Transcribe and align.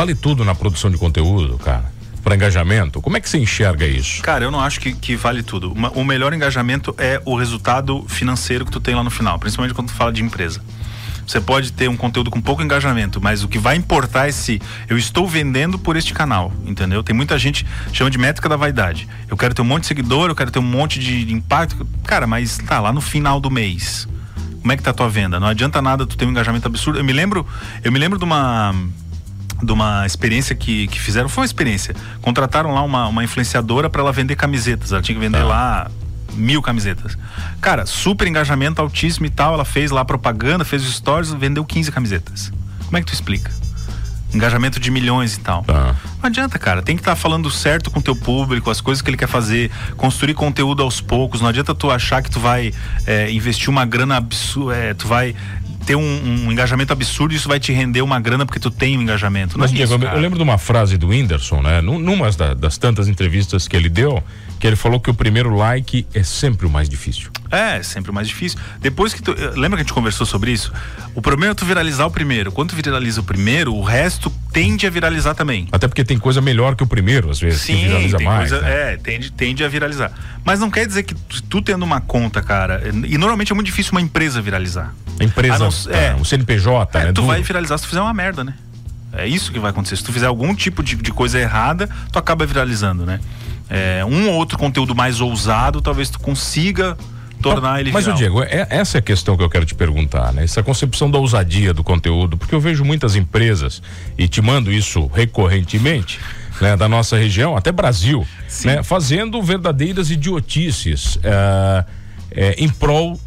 vale 0.00 0.14
tudo 0.14 0.46
na 0.46 0.54
produção 0.54 0.90
de 0.90 0.96
conteúdo, 0.96 1.58
cara? 1.58 1.84
Para 2.24 2.34
engajamento? 2.34 3.02
Como 3.02 3.18
é 3.18 3.20
que 3.20 3.28
você 3.28 3.36
enxerga 3.36 3.86
isso? 3.86 4.22
Cara, 4.22 4.42
eu 4.42 4.50
não 4.50 4.58
acho 4.58 4.80
que, 4.80 4.94
que 4.94 5.14
vale 5.14 5.42
tudo. 5.42 5.70
Uma, 5.72 5.90
o 5.90 6.02
melhor 6.02 6.32
engajamento 6.32 6.94
é 6.96 7.20
o 7.26 7.36
resultado 7.36 8.02
financeiro 8.08 8.64
que 8.64 8.70
tu 8.70 8.80
tem 8.80 8.94
lá 8.94 9.04
no 9.04 9.10
final, 9.10 9.38
principalmente 9.38 9.74
quando 9.74 9.88
tu 9.88 9.94
fala 9.94 10.10
de 10.10 10.22
empresa. 10.22 10.62
Você 11.26 11.38
pode 11.38 11.74
ter 11.74 11.86
um 11.86 11.98
conteúdo 11.98 12.30
com 12.30 12.40
pouco 12.40 12.62
engajamento, 12.62 13.20
mas 13.20 13.44
o 13.44 13.48
que 13.48 13.58
vai 13.58 13.76
importar 13.76 14.26
é 14.26 14.32
se 14.32 14.58
eu 14.88 14.96
estou 14.96 15.28
vendendo 15.28 15.78
por 15.78 15.98
este 15.98 16.14
canal, 16.14 16.50
entendeu? 16.64 17.02
Tem 17.02 17.14
muita 17.14 17.38
gente 17.38 17.66
chama 17.92 18.10
de 18.10 18.16
métrica 18.16 18.48
da 18.48 18.56
vaidade. 18.56 19.06
Eu 19.28 19.36
quero 19.36 19.52
ter 19.52 19.60
um 19.60 19.66
monte 19.66 19.82
de 19.82 19.88
seguidor, 19.88 20.30
eu 20.30 20.34
quero 20.34 20.50
ter 20.50 20.60
um 20.60 20.62
monte 20.62 20.98
de 20.98 21.30
impacto. 21.30 21.86
Cara, 22.04 22.26
mas 22.26 22.56
tá 22.56 22.80
lá 22.80 22.90
no 22.90 23.02
final 23.02 23.38
do 23.38 23.50
mês. 23.50 24.08
Como 24.62 24.72
é 24.72 24.78
que 24.78 24.82
tá 24.82 24.92
a 24.92 24.94
tua 24.94 25.10
venda? 25.10 25.38
Não 25.38 25.46
adianta 25.46 25.82
nada 25.82 26.06
tu 26.06 26.16
ter 26.16 26.24
um 26.24 26.30
engajamento 26.30 26.66
absurdo. 26.66 26.98
Eu 26.98 27.04
me 27.04 27.12
lembro, 27.12 27.46
eu 27.84 27.92
me 27.92 27.98
lembro 27.98 28.18
de 28.18 28.24
uma 28.24 28.74
de 29.62 29.72
uma 29.72 30.06
experiência 30.06 30.54
que, 30.54 30.86
que 30.88 31.00
fizeram, 31.00 31.28
foi 31.28 31.42
uma 31.42 31.46
experiência. 31.46 31.94
Contrataram 32.20 32.72
lá 32.72 32.82
uma, 32.82 33.08
uma 33.08 33.24
influenciadora 33.24 33.90
para 33.90 34.02
ela 34.02 34.12
vender 34.12 34.36
camisetas. 34.36 34.92
Ela 34.92 35.02
tinha 35.02 35.14
que 35.14 35.20
vender 35.20 35.42
ah. 35.42 35.44
lá 35.44 35.90
mil 36.34 36.62
camisetas. 36.62 37.18
Cara, 37.60 37.86
super 37.86 38.26
engajamento 38.26 38.80
altíssimo 38.80 39.26
e 39.26 39.30
tal. 39.30 39.54
Ela 39.54 39.64
fez 39.64 39.90
lá 39.90 40.04
propaganda, 40.04 40.64
fez 40.64 40.84
os 40.86 40.96
stories, 40.96 41.32
vendeu 41.32 41.64
15 41.64 41.92
camisetas. 41.92 42.52
Como 42.84 42.96
é 42.96 43.00
que 43.00 43.06
tu 43.06 43.14
explica? 43.14 43.50
Engajamento 44.32 44.78
de 44.78 44.90
milhões 44.92 45.34
e 45.34 45.40
tal. 45.40 45.64
Tá. 45.64 45.96
Não 46.22 46.26
adianta, 46.28 46.58
cara. 46.58 46.82
Tem 46.82 46.96
que 46.96 47.00
estar 47.00 47.12
tá 47.12 47.16
falando 47.16 47.50
certo 47.50 47.90
com 47.90 47.98
o 47.98 48.02
teu 48.02 48.14
público, 48.14 48.70
as 48.70 48.80
coisas 48.80 49.02
que 49.02 49.10
ele 49.10 49.16
quer 49.16 49.26
fazer, 49.26 49.70
construir 49.96 50.34
conteúdo 50.34 50.82
aos 50.82 51.00
poucos. 51.00 51.40
Não 51.40 51.48
adianta 51.48 51.74
tu 51.74 51.90
achar 51.90 52.22
que 52.22 52.30
tu 52.30 52.38
vai 52.38 52.72
é, 53.06 53.30
investir 53.32 53.68
uma 53.68 53.84
grana 53.84 54.16
absurda, 54.16 54.76
é, 54.76 54.94
tu 54.94 55.08
vai 55.08 55.34
ter 55.86 55.96
um, 55.96 56.00
um, 56.46 56.52
engajamento 56.52 56.92
absurdo 56.92 57.34
isso 57.34 57.48
vai 57.48 57.58
te 57.58 57.72
render 57.72 58.02
uma 58.02 58.20
grana 58.20 58.44
porque 58.44 58.60
tu 58.60 58.70
tem 58.70 58.98
um 58.98 59.02
engajamento. 59.02 59.56
Não 59.56 59.62
Mas, 59.62 59.72
é 59.72 59.74
Diego, 59.74 59.94
isso, 59.94 60.04
eu 60.04 60.20
lembro 60.20 60.38
de 60.38 60.42
uma 60.42 60.58
frase 60.58 60.96
do 60.96 61.08
Whindersson, 61.08 61.62
né? 61.62 61.80
Numa 61.80 62.30
das 62.54 62.78
tantas 62.78 63.08
entrevistas 63.08 63.66
que 63.66 63.76
ele 63.76 63.88
deu, 63.88 64.22
que 64.58 64.66
ele 64.66 64.76
falou 64.76 65.00
que 65.00 65.10
o 65.10 65.14
primeiro 65.14 65.54
like 65.54 66.06
é 66.14 66.22
sempre 66.22 66.66
o 66.66 66.70
mais 66.70 66.88
difícil. 66.88 67.30
É, 67.50 67.82
sempre 67.82 68.10
o 68.10 68.14
mais 68.14 68.28
difícil. 68.28 68.58
Depois 68.80 69.14
que 69.14 69.22
tu. 69.22 69.32
Eh, 69.32 69.52
lembra 69.56 69.70
que 69.70 69.82
a 69.82 69.84
gente 69.84 69.92
conversou 69.92 70.26
sobre 70.26 70.52
isso? 70.52 70.72
O 71.14 71.22
problema 71.22 71.52
é 71.52 71.54
tu 71.54 71.64
viralizar 71.64 72.06
o 72.06 72.10
primeiro. 72.10 72.52
Quando 72.52 72.70
tu 72.70 72.76
viraliza 72.76 73.20
o 73.20 73.24
primeiro, 73.24 73.74
o 73.74 73.82
resto 73.82 74.30
tende 74.52 74.86
a 74.86 74.90
viralizar 74.90 75.34
também. 75.34 75.66
Até 75.72 75.88
porque 75.88 76.04
tem 76.04 76.18
coisa 76.18 76.40
melhor 76.40 76.76
que 76.76 76.82
o 76.82 76.86
primeiro, 76.86 77.30
às 77.30 77.40
vezes, 77.40 77.62
Sim, 77.62 77.76
que 77.76 77.82
viraliza 77.86 78.18
mais. 78.20 78.50
Coisa, 78.50 78.60
né? 78.60 78.92
É, 78.92 78.96
tende, 78.96 79.32
tende 79.32 79.64
a 79.64 79.68
viralizar. 79.68 80.12
Mas 80.44 80.60
não 80.60 80.70
quer 80.70 80.86
dizer 80.86 81.02
que 81.02 81.14
tu, 81.14 81.42
tu, 81.42 81.62
tendo 81.62 81.82
uma 81.84 82.00
conta, 82.00 82.42
cara. 82.42 82.82
E 83.06 83.16
normalmente 83.18 83.50
é 83.50 83.54
muito 83.54 83.66
difícil 83.66 83.92
uma 83.92 84.00
empresa 84.00 84.40
viralizar. 84.40 84.94
A 85.20 85.24
empresa, 85.24 85.58
não, 85.58 85.70
tá, 85.70 85.96
é, 85.96 86.14
o 86.14 86.24
CNPJ, 86.24 86.98
é, 86.98 87.04
né? 87.04 87.12
Tu 87.12 87.16
duro. 87.16 87.26
vai 87.26 87.42
viralizar 87.42 87.76
se 87.76 87.84
tu 87.84 87.88
fizer 87.88 88.00
uma 88.00 88.14
merda, 88.14 88.42
né? 88.42 88.54
É 89.12 89.26
isso 89.26 89.52
que 89.52 89.58
vai 89.58 89.70
acontecer. 89.70 89.96
Se 89.96 90.04
tu 90.04 90.12
fizer 90.12 90.26
algum 90.26 90.54
tipo 90.54 90.82
de, 90.82 90.96
de 90.96 91.12
coisa 91.12 91.38
errada, 91.38 91.88
tu 92.10 92.18
acaba 92.18 92.46
viralizando, 92.46 93.04
né? 93.04 93.20
É, 93.68 94.04
um 94.04 94.28
ou 94.28 94.34
outro 94.34 94.56
conteúdo 94.56 94.94
mais 94.94 95.20
ousado, 95.20 95.80
talvez 95.80 96.08
tu 96.10 96.18
consiga 96.18 96.96
tornar 97.40 97.80
ele 97.80 97.92
Mas, 97.92 98.04
viral. 98.04 98.18
Diego, 98.18 98.42
é, 98.42 98.66
essa 98.70 98.98
é 98.98 99.00
a 99.00 99.02
questão 99.02 99.36
que 99.36 99.42
eu 99.42 99.50
quero 99.50 99.64
te 99.64 99.74
perguntar, 99.74 100.32
né? 100.32 100.44
Essa 100.44 100.62
concepção 100.62 101.10
da 101.10 101.18
ousadia 101.18 101.74
do 101.74 101.84
conteúdo, 101.84 102.36
porque 102.36 102.54
eu 102.54 102.60
vejo 102.60 102.84
muitas 102.84 103.16
empresas, 103.16 103.82
e 104.16 104.28
te 104.28 104.40
mando 104.40 104.72
isso 104.72 105.06
recorrentemente, 105.06 106.18
né, 106.60 106.76
da 106.76 106.88
nossa 106.88 107.16
região, 107.16 107.56
até 107.56 107.72
Brasil, 107.72 108.26
né, 108.64 108.82
fazendo 108.82 109.42
verdadeiras 109.42 110.10
idiotices 110.10 111.18
é, 111.22 111.84
é, 112.30 112.54
em 112.58 112.68
prol 112.68 113.18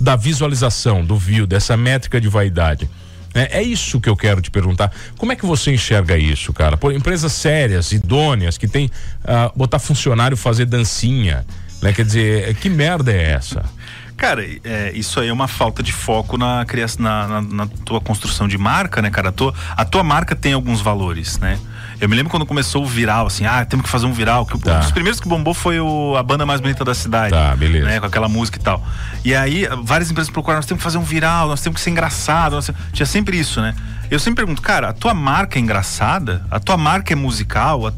da 0.00 0.16
visualização, 0.16 1.04
do 1.04 1.16
view, 1.16 1.46
dessa 1.46 1.76
métrica 1.76 2.20
de 2.20 2.28
vaidade. 2.28 2.88
É, 3.34 3.58
é, 3.58 3.62
isso 3.62 4.00
que 4.00 4.08
eu 4.08 4.16
quero 4.16 4.40
te 4.40 4.50
perguntar. 4.50 4.92
Como 5.16 5.32
é 5.32 5.36
que 5.36 5.44
você 5.44 5.72
enxerga 5.72 6.16
isso, 6.16 6.52
cara? 6.52 6.76
Por 6.76 6.92
empresas 6.92 7.32
sérias, 7.32 7.92
idôneas, 7.92 8.56
que 8.56 8.66
tem 8.66 8.86
uh, 8.86 9.56
botar 9.56 9.78
funcionário 9.78 10.36
fazer 10.36 10.64
dancinha, 10.64 11.44
né? 11.82 11.92
Quer 11.92 12.04
dizer, 12.04 12.54
que 12.56 12.68
merda 12.68 13.12
é 13.12 13.32
essa? 13.32 13.64
Cara, 14.18 14.44
é, 14.64 14.90
isso 14.96 15.20
aí 15.20 15.28
é 15.28 15.32
uma 15.32 15.46
falta 15.46 15.80
de 15.80 15.92
foco 15.92 16.36
na 16.36 16.66
na, 16.98 17.28
na, 17.28 17.40
na, 17.40 17.66
tua 17.84 18.00
construção 18.00 18.48
de 18.48 18.58
marca, 18.58 19.00
né, 19.00 19.10
cara? 19.10 19.28
A 19.28 19.32
tua, 19.32 19.54
a 19.76 19.84
tua 19.84 20.02
marca 20.02 20.34
tem 20.34 20.52
alguns 20.52 20.80
valores, 20.80 21.38
né? 21.38 21.56
Eu 22.00 22.08
me 22.08 22.16
lembro 22.16 22.28
quando 22.28 22.44
começou 22.44 22.82
o 22.82 22.86
viral, 22.86 23.28
assim, 23.28 23.46
ah, 23.46 23.64
temos 23.64 23.86
que 23.86 23.90
fazer 23.90 24.06
um 24.06 24.12
viral. 24.12 24.44
Que 24.44 24.58
tá. 24.58 24.78
Um 24.78 24.80
dos 24.80 24.90
primeiros 24.90 25.20
que 25.20 25.28
bombou 25.28 25.54
foi 25.54 25.78
o, 25.78 26.16
a 26.16 26.22
banda 26.24 26.44
mais 26.44 26.60
bonita 26.60 26.84
da 26.84 26.94
cidade. 26.94 27.30
Tá, 27.30 27.54
beleza. 27.54 27.86
Né, 27.86 28.00
com 28.00 28.06
aquela 28.06 28.28
música 28.28 28.58
e 28.58 28.62
tal. 28.62 28.84
E 29.24 29.32
aí, 29.36 29.68
várias 29.84 30.10
empresas 30.10 30.32
procuraram, 30.32 30.58
nós 30.58 30.66
temos 30.66 30.80
que 30.80 30.84
fazer 30.84 30.98
um 30.98 31.04
viral, 31.04 31.46
nós 31.46 31.60
temos 31.60 31.78
que 31.78 31.84
ser 31.84 31.90
engraçado. 31.90 32.56
Nós... 32.56 32.72
Tinha 32.92 33.06
sempre 33.06 33.38
isso, 33.38 33.60
né? 33.60 33.72
Eu 34.10 34.18
sempre 34.18 34.44
pergunto, 34.44 34.60
cara, 34.60 34.88
a 34.88 34.92
tua 34.92 35.14
marca 35.14 35.60
é 35.60 35.62
engraçada? 35.62 36.44
A 36.50 36.58
tua 36.58 36.76
marca 36.76 37.12
é 37.12 37.16
musical? 37.16 37.86
A... 37.86 37.92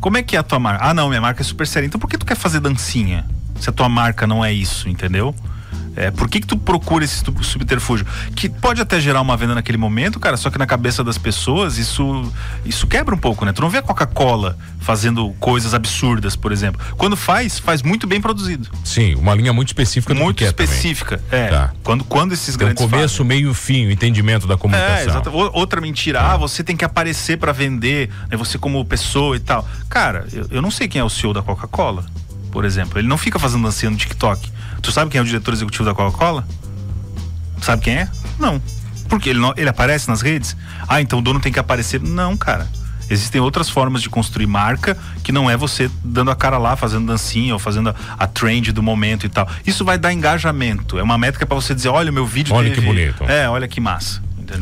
Como 0.00 0.16
é 0.16 0.22
que 0.22 0.36
é 0.36 0.38
a 0.38 0.42
tua 0.42 0.58
marca? 0.58 0.86
Ah, 0.86 0.94
não, 0.94 1.10
minha 1.10 1.20
marca 1.20 1.42
é 1.42 1.44
super 1.44 1.66
séria. 1.66 1.86
Então 1.86 2.00
por 2.00 2.08
que 2.08 2.16
tu 2.16 2.24
quer 2.24 2.36
fazer 2.36 2.60
dancinha? 2.60 3.26
Se 3.60 3.70
a 3.70 3.72
tua 3.72 3.88
marca 3.88 4.26
não 4.26 4.44
é 4.44 4.52
isso, 4.52 4.88
entendeu? 4.88 5.34
É, 5.96 6.10
por 6.10 6.28
que, 6.28 6.40
que 6.40 6.46
tu 6.46 6.56
procura 6.56 7.04
esse 7.04 7.22
subterfúgio? 7.42 8.06
Que 8.36 8.48
pode 8.48 8.80
até 8.80 9.00
gerar 9.00 9.20
uma 9.20 9.36
venda 9.36 9.54
naquele 9.54 9.76
momento, 9.76 10.20
cara, 10.20 10.36
só 10.36 10.48
que 10.48 10.56
na 10.56 10.66
cabeça 10.66 11.02
das 11.02 11.18
pessoas 11.18 11.78
isso, 11.78 12.32
isso 12.64 12.86
quebra 12.86 13.14
um 13.14 13.18
pouco, 13.18 13.44
né? 13.44 13.52
Tu 13.52 13.60
não 13.60 13.68
vê 13.68 13.78
a 13.78 13.82
Coca-Cola 13.82 14.56
fazendo 14.80 15.30
coisas 15.40 15.74
absurdas, 15.74 16.36
por 16.36 16.52
exemplo. 16.52 16.80
Quando 16.96 17.16
faz, 17.16 17.58
faz 17.58 17.82
muito 17.82 18.06
bem 18.06 18.20
produzido. 18.20 18.68
Sim, 18.84 19.14
uma 19.16 19.34
linha 19.34 19.52
muito 19.52 19.68
específica 19.68 20.14
do 20.14 20.20
Muito 20.20 20.44
específica, 20.44 21.18
também. 21.18 21.46
é. 21.46 21.50
Tá. 21.50 21.72
Quando, 21.82 22.04
quando 22.04 22.32
esses 22.32 22.56
Tem 22.56 22.66
grandes. 22.66 22.84
Começo, 22.84 23.14
fazem. 23.16 23.26
meio 23.26 23.52
fim, 23.52 23.86
o 23.86 23.90
entendimento 23.90 24.46
da 24.46 24.56
comunicação. 24.56 24.96
É, 24.96 25.04
exato. 25.04 25.30
Outra 25.30 25.80
mentira, 25.80 26.20
ah, 26.22 26.36
você 26.36 26.62
tem 26.62 26.76
que 26.76 26.84
aparecer 26.84 27.36
para 27.36 27.52
vender, 27.52 28.10
né, 28.30 28.36
você 28.36 28.56
como 28.58 28.82
pessoa 28.84 29.36
e 29.36 29.40
tal. 29.40 29.68
Cara, 29.88 30.26
eu, 30.32 30.46
eu 30.50 30.62
não 30.62 30.70
sei 30.70 30.86
quem 30.88 31.00
é 31.00 31.04
o 31.04 31.10
CEO 31.10 31.34
da 31.34 31.42
Coca-Cola, 31.42 32.06
por 32.50 32.64
exemplo. 32.64 32.98
Ele 32.98 33.08
não 33.08 33.18
fica 33.18 33.38
fazendo 33.38 33.64
dancinha 33.64 33.90
no 33.90 33.96
TikTok. 33.96 34.50
Tu 34.82 34.92
sabe 34.92 35.10
quem 35.10 35.18
é 35.18 35.22
o 35.22 35.24
diretor 35.24 35.52
executivo 35.52 35.84
da 35.84 35.94
Coca-Cola? 35.94 36.46
Sabe 37.60 37.82
quem 37.82 37.94
é? 37.94 38.08
Não. 38.38 38.60
Porque 39.08 39.30
ele, 39.30 39.38
não, 39.38 39.52
ele 39.56 39.68
aparece 39.68 40.08
nas 40.08 40.22
redes? 40.22 40.56
Ah, 40.88 41.00
então 41.00 41.18
o 41.18 41.22
dono 41.22 41.40
tem 41.40 41.52
que 41.52 41.58
aparecer. 41.58 42.00
Não, 42.00 42.36
cara. 42.36 42.66
Existem 43.10 43.40
outras 43.40 43.68
formas 43.68 44.02
de 44.02 44.08
construir 44.08 44.46
marca 44.46 44.96
que 45.24 45.32
não 45.32 45.50
é 45.50 45.56
você 45.56 45.90
dando 46.04 46.30
a 46.30 46.36
cara 46.36 46.58
lá, 46.58 46.76
fazendo 46.76 47.06
dancinha 47.06 47.52
ou 47.52 47.58
fazendo 47.58 47.90
a, 47.90 47.94
a 48.16 48.26
trend 48.28 48.70
do 48.70 48.84
momento 48.84 49.26
e 49.26 49.28
tal. 49.28 49.48
Isso 49.66 49.84
vai 49.84 49.98
dar 49.98 50.12
engajamento. 50.12 50.96
É 50.96 51.02
uma 51.02 51.18
métrica 51.18 51.44
para 51.44 51.56
você 51.56 51.74
dizer, 51.74 51.88
olha, 51.88 52.10
o 52.10 52.14
meu 52.14 52.24
vídeo 52.24 52.54
Olha 52.54 52.68
teve... 52.68 52.80
que 52.80 52.86
bonito. 52.86 53.24
É, 53.24 53.48
olha 53.48 53.66
que 53.66 53.80
massa. 53.80 54.22